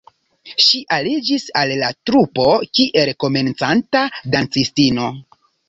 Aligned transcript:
Ŝi 0.67 0.79
aliĝis 0.95 1.45
al 1.61 1.73
la 1.83 1.91
trupo, 2.09 2.47
kiel 2.79 3.13
komencanta 3.27 4.05
dancistino. 4.35 5.09